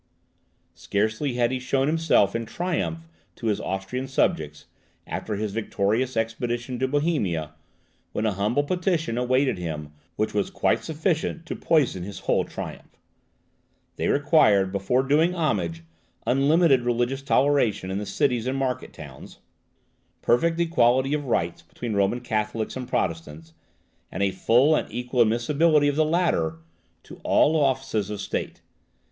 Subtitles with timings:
[0.73, 4.65] Scarcely had he shown himself in triumph to his Austrian subjects,
[5.05, 7.53] after his victorious expedition to Bohemia,
[8.11, 12.97] when a humble petition awaited him which was quite sufficient to poison his whole triumph.
[13.95, 15.83] They required, before doing homage,
[16.25, 19.37] unlimited religious toleration in the cities and market towns,
[20.23, 23.53] perfect equality of rights between Roman Catholics and Protestants,
[24.11, 26.55] and a full and equal admissibility of the latter
[27.03, 28.61] to all offices of state.